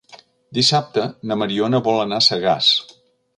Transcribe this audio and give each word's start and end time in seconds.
Dissabte 0.57 1.03
na 1.31 1.37
Mariona 1.43 1.83
vol 1.89 2.01
anar 2.05 2.19
a 2.23 2.27
Sagàs. 2.29 2.73